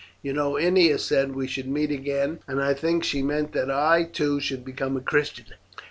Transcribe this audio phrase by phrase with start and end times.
[0.23, 4.01] You know Ennia said we should meet again, and I think she meant that I,
[4.03, 5.45] too, should become a Christian.